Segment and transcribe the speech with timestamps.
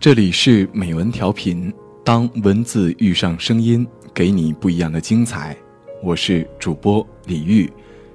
[0.00, 1.70] 这里是美文调频，
[2.02, 5.54] 当文字遇上声音，给你不一样的精彩。
[6.02, 7.70] 我是主播李玉，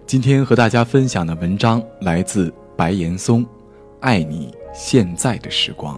[0.07, 3.45] 今天和大家分享的文章来自白岩松，
[3.99, 5.95] 《爱你现在的时光》。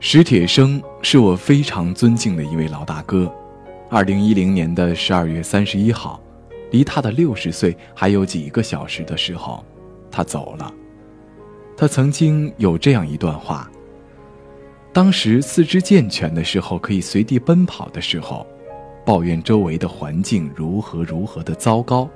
[0.00, 3.32] 史铁生是我非常尊敬的一位老大哥。
[3.88, 6.20] 二零一零年的十二月三十一号，
[6.72, 9.64] 离他的六十岁还有几个小时的时候。
[10.14, 10.72] 他走了。
[11.76, 13.68] 他曾经有这样一段话：
[14.92, 18.46] 当时四肢健全的时候，可以随地奔跑的时候，
[19.04, 22.08] 抱怨周围的环境如何如何的糟糕；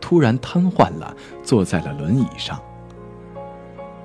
[0.00, 2.58] 突然瘫痪了，坐在了轮椅上。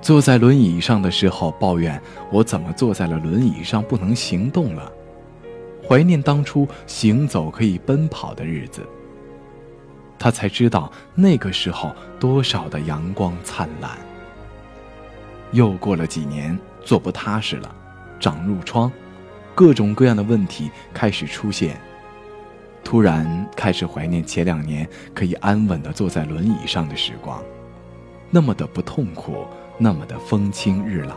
[0.02, 1.98] 坐在轮椅上的时候，抱怨
[2.30, 4.92] 我怎么坐在了轮椅上不能行动了，
[5.88, 8.86] 怀念当初行走可以奔跑的日子。
[10.18, 13.92] 他才知道那个时候多少的阳光灿烂。
[15.52, 17.74] 又过了几年，坐不踏实了，
[18.20, 18.90] 长褥疮，
[19.54, 21.80] 各种各样的问题开始出现。
[22.84, 27.42] 突然开始怀念前两年可以安稳地坐在轮椅上的时光，
[28.30, 29.46] 那么的不痛苦，
[29.78, 31.16] 那么的风清日朗。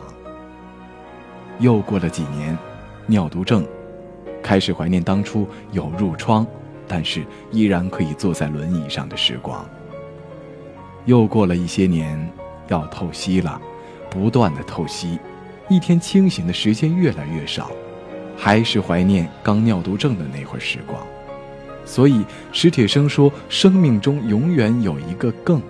[1.58, 2.56] 又过了几年，
[3.06, 3.66] 尿毒症，
[4.42, 6.46] 开始怀念当初有褥疮。
[6.94, 9.66] 但是依然可以坐在轮椅上的时光。
[11.06, 12.30] 又过了一些年，
[12.68, 13.58] 要透析了，
[14.10, 15.18] 不断的透析，
[15.70, 17.70] 一天清醒的时间越来越少，
[18.36, 21.02] 还是怀念刚尿毒症的那会儿时光。
[21.86, 25.62] 所以史铁生说：“生命中永远有一个更。”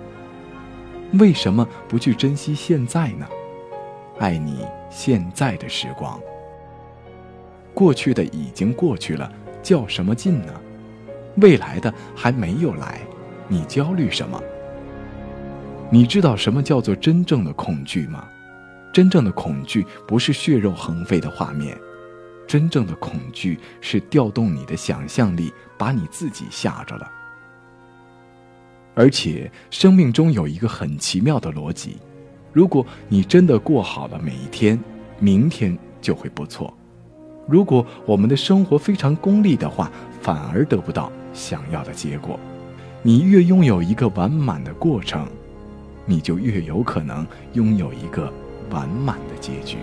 [1.17, 3.25] 为什么不去珍惜现在呢？
[4.19, 6.19] 爱你现在的时光。
[7.73, 10.53] 过去的已经过去了，较什么劲呢？
[11.37, 13.01] 未来的还没有来，
[13.47, 14.41] 你焦虑什么？
[15.89, 18.27] 你知道什么叫做真正的恐惧吗？
[18.91, 21.75] 真正的恐惧不是血肉横飞的画面，
[22.47, 27.11] 真正的恐惧是调动你的想象力，把你自己吓着了。
[28.95, 31.97] 而且，生命中有一个很奇妙的逻辑：
[32.51, 34.79] 如果你真的过好了每一天，
[35.17, 36.71] 明天就会不错；
[37.47, 39.91] 如果我们的生活非常功利的话，
[40.21, 41.11] 反而得不到。
[41.33, 42.39] 想要的结果，
[43.01, 45.27] 你越拥有一个完满的过程，
[46.05, 48.31] 你就越有可能拥有一个
[48.69, 49.77] 完满的结局。